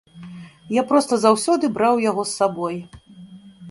Я 0.77 0.85
проста 0.93 1.13
заўсёды 1.25 1.65
браў 1.79 2.03
яго 2.09 2.21
з 2.31 2.37
сабой. 2.43 2.85